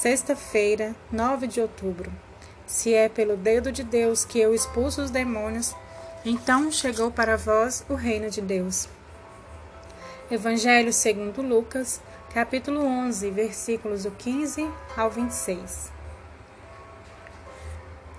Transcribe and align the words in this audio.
sexta-feira, 0.00 0.96
9 1.12 1.46
de 1.46 1.60
outubro. 1.60 2.10
Se 2.66 2.94
é 2.94 3.06
pelo 3.06 3.36
dedo 3.36 3.70
de 3.70 3.84
Deus 3.84 4.24
que 4.24 4.40
eu 4.40 4.54
expulso 4.54 5.02
os 5.02 5.10
demônios, 5.10 5.76
então 6.24 6.72
chegou 6.72 7.10
para 7.10 7.36
vós 7.36 7.84
o 7.86 7.92
reino 7.92 8.30
de 8.30 8.40
Deus. 8.40 8.88
Evangelho 10.30 10.90
segundo 10.90 11.42
Lucas, 11.42 12.00
capítulo 12.32 12.82
11, 12.82 13.30
versículos 13.30 14.04
do 14.04 14.10
15 14.12 14.66
ao 14.96 15.10
26. 15.10 15.92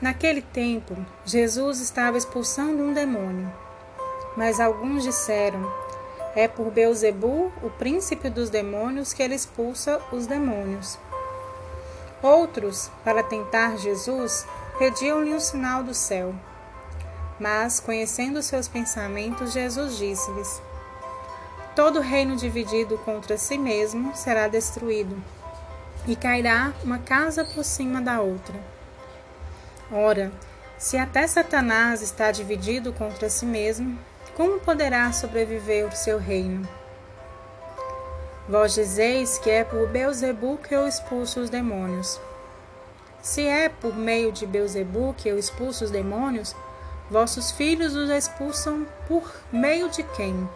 Naquele 0.00 0.42
tempo, 0.42 0.94
Jesus 1.24 1.80
estava 1.80 2.16
expulsando 2.16 2.84
um 2.84 2.92
demônio. 2.92 3.52
Mas 4.36 4.60
alguns 4.60 5.02
disseram: 5.02 5.68
É 6.36 6.46
por 6.46 6.70
Beuzebu, 6.70 7.52
o 7.64 7.70
príncipe 7.70 8.30
dos 8.30 8.48
demônios, 8.48 9.12
que 9.12 9.24
ele 9.24 9.34
expulsa 9.34 10.00
os 10.12 10.24
demônios. 10.28 11.00
Outros, 12.24 12.90
para 13.04 13.22
tentar 13.22 13.76
Jesus, 13.76 14.46
pediam-lhe 14.78 15.34
um 15.34 15.38
sinal 15.38 15.84
do 15.84 15.92
céu. 15.92 16.34
Mas, 17.38 17.80
conhecendo 17.80 18.42
seus 18.42 18.66
pensamentos, 18.66 19.52
Jesus 19.52 19.98
disse-lhes: 19.98 20.62
Todo 21.76 22.00
reino 22.00 22.34
dividido 22.34 22.96
contra 22.96 23.36
si 23.36 23.58
mesmo 23.58 24.16
será 24.16 24.48
destruído, 24.48 25.22
e 26.06 26.16
cairá 26.16 26.72
uma 26.82 26.98
casa 26.98 27.44
por 27.44 27.62
cima 27.62 28.00
da 28.00 28.22
outra. 28.22 28.58
Ora, 29.92 30.32
se 30.78 30.96
até 30.96 31.26
Satanás 31.26 32.00
está 32.00 32.30
dividido 32.30 32.90
contra 32.94 33.28
si 33.28 33.44
mesmo, 33.44 33.98
como 34.34 34.60
poderá 34.60 35.12
sobreviver 35.12 35.86
o 35.88 35.94
seu 35.94 36.18
reino? 36.18 36.66
Vós 38.46 38.74
dizeis 38.74 39.38
que 39.38 39.48
é 39.48 39.64
por 39.64 39.88
Beuzebu 39.88 40.58
que 40.58 40.74
eu 40.74 40.86
expulso 40.86 41.40
os 41.40 41.48
demônios. 41.48 42.20
Se 43.22 43.46
é 43.46 43.70
por 43.70 43.96
meio 43.96 44.30
de 44.30 44.46
Beuzebu 44.46 45.14
que 45.16 45.26
eu 45.26 45.38
expulso 45.38 45.84
os 45.84 45.90
demônios, 45.90 46.54
vossos 47.10 47.50
filhos 47.50 47.96
os 47.96 48.10
expulsam 48.10 48.86
por 49.08 49.34
meio 49.50 49.88
de 49.88 50.02
quem? 50.02 50.46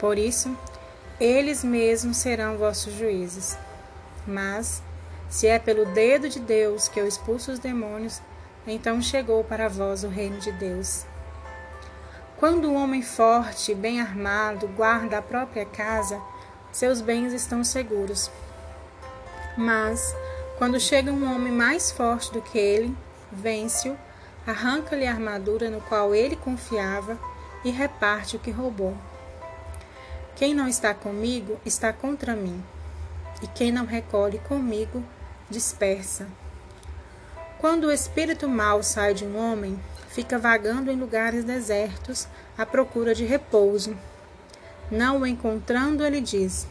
Por 0.00 0.16
isso, 0.16 0.56
eles 1.20 1.62
mesmos 1.62 2.16
serão 2.16 2.56
vossos 2.56 2.94
juízes. 2.94 3.58
Mas, 4.26 4.82
se 5.28 5.46
é 5.46 5.58
pelo 5.58 5.84
dedo 5.84 6.26
de 6.26 6.40
Deus 6.40 6.88
que 6.88 6.98
eu 6.98 7.06
expulso 7.06 7.52
os 7.52 7.58
demônios, 7.58 8.22
então 8.66 9.02
chegou 9.02 9.44
para 9.44 9.68
vós 9.68 10.04
o 10.04 10.08
reino 10.08 10.38
de 10.38 10.52
Deus. 10.52 11.04
Quando 12.38 12.70
um 12.70 12.76
homem 12.76 13.02
forte, 13.02 13.74
bem 13.74 14.00
armado, 14.00 14.68
guarda 14.68 15.18
a 15.18 15.22
própria 15.22 15.66
casa, 15.66 16.18
seus 16.76 17.00
bens 17.00 17.32
estão 17.32 17.64
seguros. 17.64 18.30
Mas, 19.56 20.14
quando 20.58 20.78
chega 20.78 21.10
um 21.10 21.34
homem 21.34 21.50
mais 21.50 21.90
forte 21.90 22.30
do 22.30 22.42
que 22.42 22.58
ele, 22.58 22.94
vence-o, 23.32 23.96
arranca-lhe 24.46 25.06
a 25.06 25.10
armadura 25.10 25.70
no 25.70 25.80
qual 25.80 26.14
ele 26.14 26.36
confiava 26.36 27.18
e 27.64 27.70
reparte 27.70 28.36
o 28.36 28.38
que 28.38 28.50
roubou. 28.50 28.94
Quem 30.34 30.52
não 30.52 30.68
está 30.68 30.92
comigo 30.92 31.58
está 31.64 31.94
contra 31.94 32.36
mim, 32.36 32.62
e 33.42 33.46
quem 33.46 33.72
não 33.72 33.86
recolhe 33.86 34.38
comigo 34.40 35.02
dispersa. 35.48 36.26
Quando 37.58 37.84
o 37.84 37.90
espírito 37.90 38.46
mau 38.46 38.82
sai 38.82 39.14
de 39.14 39.24
um 39.24 39.38
homem, 39.38 39.80
fica 40.10 40.38
vagando 40.38 40.90
em 40.90 41.00
lugares 41.00 41.42
desertos 41.42 42.28
à 42.58 42.66
procura 42.66 43.14
de 43.14 43.24
repouso. 43.24 43.96
Não 44.90 45.20
o 45.20 45.26
encontrando, 45.26 46.04
ele 46.04 46.20
diz: 46.20 46.66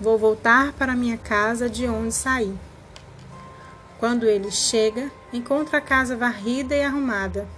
Vou 0.00 0.18
voltar 0.18 0.72
para 0.72 0.94
minha 0.94 1.16
casa 1.16 1.70
de 1.70 1.88
onde 1.88 2.12
saí. 2.12 2.56
Quando 3.98 4.26
ele 4.26 4.50
chega, 4.50 5.10
encontra 5.32 5.78
a 5.78 5.80
casa 5.80 6.16
varrida 6.16 6.74
e 6.74 6.82
arrumada. 6.82 7.48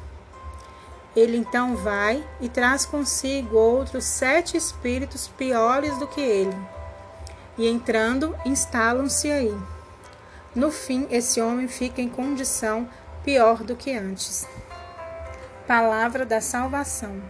Ele 1.16 1.36
então 1.36 1.74
vai 1.74 2.24
e 2.40 2.48
traz 2.48 2.84
consigo 2.84 3.56
outros 3.56 4.04
sete 4.04 4.56
espíritos 4.56 5.26
piores 5.26 5.98
do 5.98 6.06
que 6.06 6.20
ele. 6.20 6.56
E 7.56 7.66
entrando, 7.66 8.36
instalam-se 8.44 9.30
aí. 9.30 9.56
No 10.54 10.70
fim, 10.70 11.08
esse 11.10 11.40
homem 11.40 11.66
fica 11.66 12.00
em 12.00 12.08
condição 12.08 12.88
pior 13.24 13.64
do 13.64 13.74
que 13.74 13.92
antes. 13.92 14.46
Palavra 15.66 16.24
da 16.24 16.40
salvação. 16.40 17.20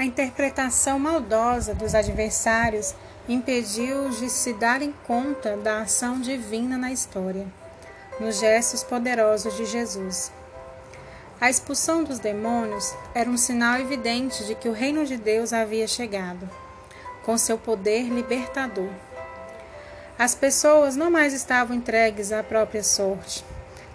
A 0.00 0.04
interpretação 0.06 0.98
maldosa 0.98 1.74
dos 1.74 1.94
adversários 1.94 2.94
impediu-os 3.28 4.18
de 4.18 4.30
se 4.30 4.54
darem 4.54 4.94
conta 5.06 5.58
da 5.58 5.82
ação 5.82 6.18
divina 6.18 6.78
na 6.78 6.90
história, 6.90 7.46
nos 8.18 8.40
gestos 8.40 8.82
poderosos 8.82 9.54
de 9.58 9.66
Jesus. 9.66 10.32
A 11.38 11.50
expulsão 11.50 12.02
dos 12.02 12.18
demônios 12.18 12.94
era 13.14 13.28
um 13.28 13.36
sinal 13.36 13.78
evidente 13.78 14.42
de 14.46 14.54
que 14.54 14.70
o 14.70 14.72
reino 14.72 15.04
de 15.04 15.18
Deus 15.18 15.52
havia 15.52 15.86
chegado, 15.86 16.48
com 17.22 17.36
seu 17.36 17.58
poder 17.58 18.04
libertador. 18.04 18.88
As 20.18 20.34
pessoas 20.34 20.96
não 20.96 21.10
mais 21.10 21.34
estavam 21.34 21.76
entregues 21.76 22.32
à 22.32 22.42
própria 22.42 22.82
sorte. 22.82 23.44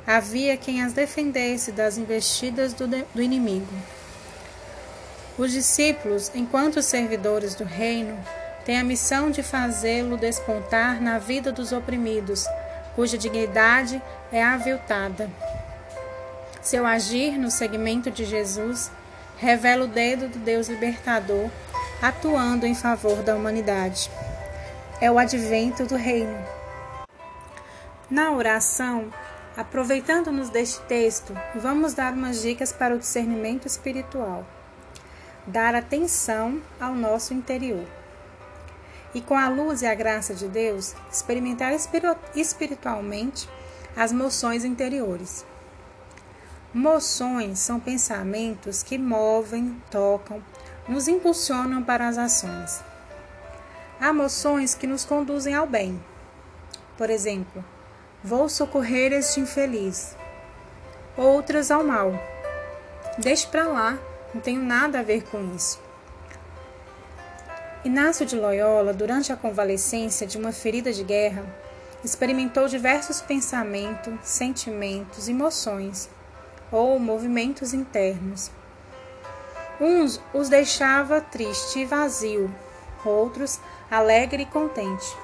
Havia 0.06 0.56
quem 0.56 0.84
as 0.84 0.94
defendesse 0.94 1.72
das 1.72 1.98
investidas 1.98 2.76
do, 2.76 2.88
do 2.88 3.24
inimigo. 3.24 3.74
Os 5.38 5.52
discípulos, 5.52 6.32
enquanto 6.34 6.82
servidores 6.82 7.56
do 7.56 7.64
reino, 7.64 8.18
têm 8.66 8.80
a 8.80 8.84
missão 8.84 9.30
de 9.30 9.44
fazê-lo 9.44 10.18
despontar 10.18 11.02
na 11.02 11.18
vida 11.20 11.52
dos 11.52 11.72
oprimidos, 11.72 12.46
cuja 12.96 13.18
dignidade 13.18 14.02
é 14.32 14.44
aviltada. 14.44 15.30
Seu 16.62 16.86
agir 16.86 17.38
no 17.38 17.52
segmento 17.52 18.10
de 18.10 18.26
Jesus 18.26 18.90
revela 19.38 19.86
o 19.86 19.88
dedo 19.88 20.30
do 20.30 20.40
Deus 20.40 20.70
libertador 20.70 21.50
atuando 22.02 22.66
em 22.66 22.76
favor 22.76 23.24
da 23.24 23.36
humanidade 23.36 24.10
é 25.02 25.12
o 25.12 25.18
advento 25.18 25.86
do 25.86 25.96
reino. 25.96 26.38
Na 28.10 28.32
oração, 28.32 29.12
aproveitando-nos 29.58 30.50
deste 30.50 30.80
texto, 30.82 31.38
vamos 31.56 31.94
dar 31.94 32.14
umas 32.14 32.42
dicas 32.42 32.72
para 32.72 32.96
o 32.96 33.00
discernimento 33.00 33.66
espiritual. 33.66 34.46
Dar 35.48 35.76
atenção 35.76 36.62
ao 36.80 36.96
nosso 36.96 37.34
interior. 37.34 37.86
E 39.14 39.22
com 39.22 39.38
a 39.38 39.48
luz 39.48 39.82
e 39.82 39.86
a 39.86 39.94
graça 39.94 40.34
de 40.34 40.48
Deus, 40.48 40.96
experimentar 41.12 41.72
espiritualmente 42.36 43.48
as 43.96 44.12
moções 44.12 44.66
interiores. 44.66 45.46
Moções 46.74 47.60
são 47.60 47.80
pensamentos 47.80 48.84
que 48.84 48.98
movem, 48.98 49.82
tocam, 49.90 50.44
nos 50.90 51.08
impulsionam 51.08 51.82
para 51.82 52.08
as 52.08 52.18
ações. 52.18 52.84
Há 54.02 54.12
moções 54.12 54.76
que 54.76 54.86
nos 54.86 55.06
conduzem 55.06 55.56
ao 55.56 55.66
bem. 55.66 56.04
Por 56.98 57.10
exemplo, 57.10 57.64
vou 58.24 58.50
socorrer 58.50 59.14
este 59.14 59.40
infeliz. 59.40 60.18
Outras 61.16 61.72
ao 61.72 61.84
mal. 61.84 62.12
Deixe 63.18 63.48
para 63.48 63.68
lá, 63.68 63.98
não 64.36 64.42
tenho 64.42 64.62
nada 64.62 65.00
a 65.00 65.02
ver 65.02 65.24
com 65.24 65.56
isso. 65.56 65.80
Inácio 67.86 68.26
de 68.26 68.36
Loyola, 68.36 68.94
durante 68.94 69.32
a 69.32 69.38
convalescência 69.38 70.28
de 70.28 70.38
uma 70.38 70.52
ferida 70.52 70.92
de 70.92 71.06
guerra, 71.06 71.46
experimentou 72.04 72.68
diversos 72.68 73.22
pensamentos, 73.22 74.14
sentimentos, 74.24 75.30
emoções 75.30 76.10
ou 76.70 77.00
movimentos 77.00 77.74
internos. 77.74 78.52
Uns 79.80 80.20
os 80.34 80.50
deixava 80.50 81.22
triste 81.22 81.80
e 81.80 81.86
vazio, 81.86 82.54
outros 83.06 83.58
alegre 83.90 84.44
e 84.44 84.46
contente. 84.46 85.16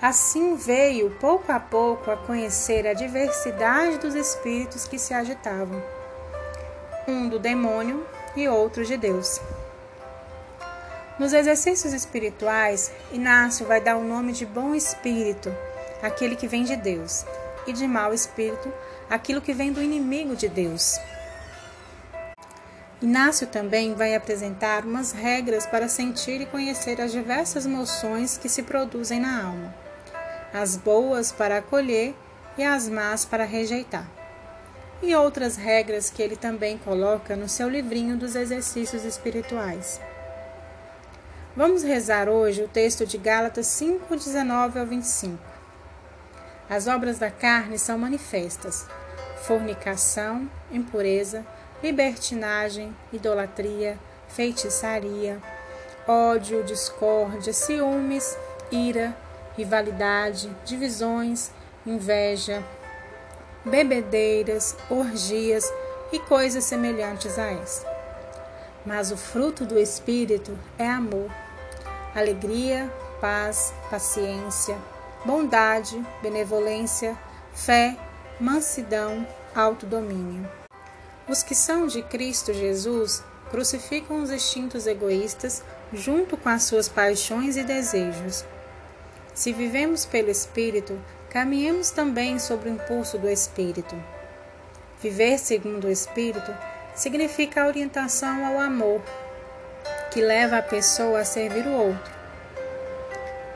Assim 0.00 0.56
veio, 0.56 1.10
pouco 1.20 1.52
a 1.52 1.60
pouco, 1.60 2.10
a 2.10 2.16
conhecer 2.16 2.86
a 2.86 2.94
diversidade 2.94 3.98
dos 3.98 4.14
espíritos 4.14 4.88
que 4.88 4.98
se 4.98 5.12
agitavam, 5.12 5.82
um 7.06 7.28
do 7.28 7.38
demônio 7.38 8.06
e 8.36 8.48
outro 8.48 8.84
de 8.84 8.96
Deus. 8.96 9.40
Nos 11.18 11.32
exercícios 11.32 11.92
espirituais, 11.92 12.92
Inácio 13.10 13.64
vai 13.64 13.80
dar 13.80 13.96
o 13.96 14.04
nome 14.04 14.32
de 14.32 14.44
bom 14.44 14.74
espírito, 14.74 15.54
aquele 16.02 16.36
que 16.36 16.46
vem 16.46 16.64
de 16.64 16.76
Deus, 16.76 17.24
e 17.66 17.72
de 17.72 17.86
mau 17.86 18.12
espírito, 18.12 18.72
aquilo 19.08 19.40
que 19.40 19.54
vem 19.54 19.72
do 19.72 19.82
inimigo 19.82 20.36
de 20.36 20.48
Deus. 20.48 20.98
Inácio 23.00 23.46
também 23.46 23.94
vai 23.94 24.14
apresentar 24.14 24.84
umas 24.84 25.12
regras 25.12 25.66
para 25.66 25.88
sentir 25.88 26.40
e 26.40 26.46
conhecer 26.46 27.00
as 27.00 27.12
diversas 27.12 27.66
emoções 27.66 28.36
que 28.36 28.48
se 28.48 28.62
produzem 28.62 29.20
na 29.20 29.44
alma, 29.44 29.74
as 30.52 30.76
boas 30.76 31.30
para 31.30 31.58
acolher 31.58 32.14
e 32.58 32.64
as 32.64 32.88
más 32.88 33.24
para 33.24 33.44
rejeitar, 33.44 34.06
e 35.02 35.14
outras 35.14 35.56
regras 35.56 36.10
que 36.10 36.22
ele 36.22 36.36
também 36.36 36.78
coloca 36.78 37.36
no 37.36 37.48
seu 37.48 37.68
livrinho 37.68 38.16
dos 38.16 38.34
exercícios 38.34 39.04
espirituais. 39.04 40.00
Vamos 41.54 41.82
rezar 41.82 42.28
hoje 42.28 42.62
o 42.62 42.68
texto 42.68 43.06
de 43.06 43.16
Gálatas 43.16 43.66
5, 43.66 44.14
19 44.14 44.78
ao 44.78 44.86
25. 44.86 45.38
As 46.68 46.86
obras 46.86 47.18
da 47.18 47.30
carne 47.30 47.78
são 47.78 47.96
manifestas: 47.96 48.86
fornicação, 49.42 50.50
impureza, 50.70 51.46
libertinagem, 51.82 52.94
idolatria, 53.12 53.98
feitiçaria, 54.28 55.40
ódio, 56.06 56.62
discórdia, 56.64 57.52
ciúmes, 57.52 58.36
ira, 58.70 59.16
rivalidade, 59.56 60.54
divisões, 60.64 61.50
inveja, 61.86 62.62
bebedeiras, 63.66 64.76
orgias 64.88 65.70
e 66.12 66.18
coisas 66.20 66.64
semelhantes 66.64 67.38
a 67.38 67.50
essa. 67.50 67.86
Mas 68.84 69.10
o 69.10 69.16
fruto 69.16 69.66
do 69.66 69.78
Espírito 69.78 70.56
é 70.78 70.88
amor, 70.88 71.28
alegria, 72.14 72.90
paz, 73.20 73.74
paciência, 73.90 74.78
bondade, 75.24 76.00
benevolência, 76.22 77.18
fé, 77.52 77.96
mansidão, 78.38 79.26
autodomínio. 79.54 80.48
Os 81.28 81.42
que 81.42 81.54
são 81.54 81.88
de 81.88 82.02
Cristo 82.02 82.54
Jesus 82.54 83.24
crucificam 83.50 84.22
os 84.22 84.30
instintos 84.30 84.86
egoístas 84.86 85.64
junto 85.92 86.36
com 86.36 86.48
as 86.48 86.62
suas 86.62 86.88
paixões 86.88 87.56
e 87.56 87.64
desejos. 87.64 88.44
Se 89.34 89.52
vivemos 89.52 90.06
pelo 90.06 90.30
Espírito, 90.30 90.98
caminhemos 91.36 91.90
também 91.90 92.38
sobre 92.38 92.70
o 92.70 92.72
impulso 92.72 93.18
do 93.18 93.28
Espírito. 93.28 93.94
Viver 95.02 95.38
segundo 95.38 95.86
o 95.86 95.90
Espírito 95.90 96.50
significa 96.94 97.62
a 97.62 97.66
orientação 97.66 98.46
ao 98.46 98.58
amor, 98.58 99.02
que 100.10 100.22
leva 100.22 100.56
a 100.56 100.62
pessoa 100.62 101.20
a 101.20 101.24
servir 101.26 101.66
o 101.66 101.72
outro. 101.72 102.10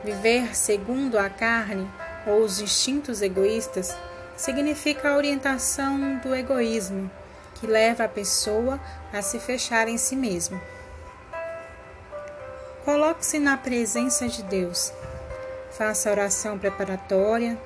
Viver 0.03 0.55
segundo 0.55 1.17
a 1.17 1.27
carne 1.27 1.89
ou 2.27 2.41
os 2.43 2.61
instintos 2.61 3.19
egoístas 3.19 3.97
significa 4.37 5.09
a 5.09 5.17
orientação 5.17 6.19
do 6.19 6.35
egoísmo, 6.35 7.09
que 7.55 7.65
leva 7.65 8.03
a 8.03 8.07
pessoa 8.07 8.79
a 9.11 9.23
se 9.23 9.39
fechar 9.39 9.87
em 9.87 9.97
si 9.97 10.15
mesmo. 10.15 10.61
Coloque-se 12.85 13.39
na 13.39 13.57
presença 13.57 14.27
de 14.27 14.43
Deus. 14.43 14.93
Faça 15.71 16.09
a 16.09 16.11
oração 16.11 16.59
preparatória, 16.59 17.57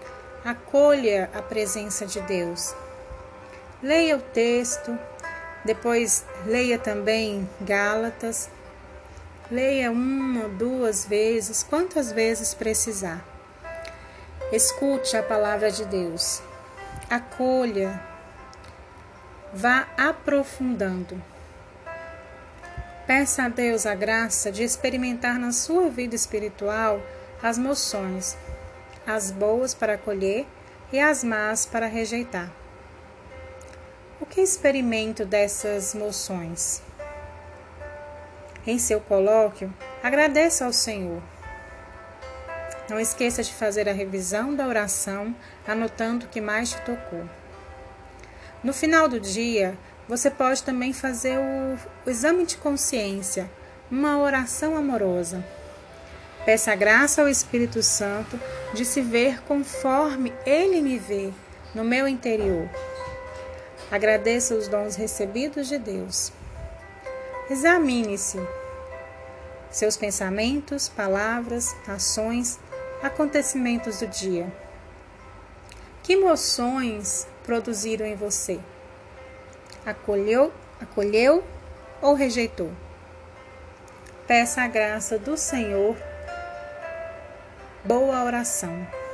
acolha 0.43 1.29
a 1.33 1.41
presença 1.41 2.05
de 2.05 2.21
Deus. 2.21 2.75
Leia 3.81 4.15
o 4.15 4.21
texto, 4.21 4.97
depois 5.65 6.23
leia 6.45 6.77
também 6.77 7.49
Gálatas. 7.59 8.49
Leia 9.49 9.91
uma, 9.91 10.47
duas 10.47 11.05
vezes, 11.05 11.63
quantas 11.63 12.11
vezes 12.11 12.53
precisar. 12.53 13.25
Escute 14.51 15.17
a 15.17 15.23
palavra 15.23 15.71
de 15.71 15.85
Deus. 15.85 16.41
Acolha. 17.09 17.99
Vá 19.51 19.87
aprofundando. 19.97 21.21
Peça 23.07 23.43
a 23.43 23.49
Deus 23.49 23.85
a 23.85 23.95
graça 23.95 24.51
de 24.51 24.63
experimentar 24.63 25.39
na 25.39 25.51
sua 25.51 25.89
vida 25.89 26.15
espiritual 26.15 27.01
as 27.41 27.57
moções, 27.57 28.37
as 29.05 29.31
boas 29.31 29.73
para 29.73 29.93
acolher 29.93 30.45
e 30.91 30.99
as 30.99 31.23
más 31.23 31.65
para 31.65 31.87
rejeitar. 31.87 32.51
O 34.19 34.25
que 34.25 34.41
experimento 34.41 35.25
dessas 35.25 35.93
moções? 35.93 36.81
Em 38.65 38.79
seu 38.79 38.99
colóquio, 38.99 39.71
agradeça 40.01 40.65
ao 40.65 40.73
Senhor. 40.73 41.21
Não 42.89 42.99
esqueça 42.99 43.43
de 43.43 43.53
fazer 43.53 43.89
a 43.89 43.93
revisão 43.93 44.55
da 44.55 44.67
oração, 44.67 45.35
anotando 45.67 46.25
o 46.25 46.29
que 46.29 46.39
mais 46.39 46.71
te 46.71 46.81
tocou. 46.81 47.27
No 48.63 48.73
final 48.73 49.07
do 49.07 49.19
dia, 49.19 49.77
você 50.07 50.29
pode 50.31 50.63
também 50.63 50.93
fazer 50.93 51.37
o, 51.37 52.09
exame 52.09 52.45
de 52.45 52.57
consciência, 52.57 53.49
uma 53.91 54.19
oração 54.19 54.77
amorosa. 54.77 55.43
Peça 56.45 56.71
a 56.71 56.75
graça 56.75 57.21
ao 57.21 57.27
Espírito 57.27 57.81
Santo 57.81 58.39
de 58.73 58.85
se 58.85 59.01
ver 59.01 59.41
conforme 59.43 60.31
Ele 60.45 60.79
me 60.81 60.99
vê 60.99 61.31
no 61.73 61.83
meu 61.83 62.07
interior. 62.07 62.69
Agradeça 63.91 64.55
os 64.55 64.67
dons 64.67 64.95
recebidos 64.95 65.67
de 65.67 65.77
Deus. 65.77 66.31
Examine-se 67.49 68.39
seus 69.71 69.97
pensamentos, 69.97 70.87
palavras, 70.87 71.75
ações, 71.87 72.59
acontecimentos 73.01 73.99
do 73.99 74.07
dia. 74.07 74.47
Que 76.03 76.13
emoções 76.13 77.27
produziram 77.43 78.05
em 78.05 78.15
você? 78.15 78.59
acolheu, 79.85 80.51
acolheu 80.81 81.43
ou 82.01 82.13
rejeitou. 82.15 82.71
Peça 84.27 84.63
a 84.63 84.67
graça 84.67 85.19
do 85.19 85.37
Senhor. 85.37 85.95
Boa 87.85 88.23
oração. 88.23 89.04